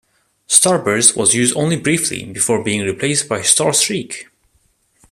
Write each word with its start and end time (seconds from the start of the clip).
Starburst 0.49 1.15
was 1.15 1.35
used 1.35 1.55
only 1.55 1.75
briefly, 1.77 2.25
before 2.25 2.63
being 2.63 2.81
replaced 2.81 3.29
by 3.29 3.41
Starstreak. 3.41 4.25